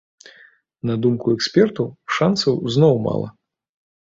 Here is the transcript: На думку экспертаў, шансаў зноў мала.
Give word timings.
На 0.89 0.95
думку 1.05 1.25
экспертаў, 1.35 1.87
шансаў 2.17 2.59
зноў 2.79 2.95
мала. 3.07 3.27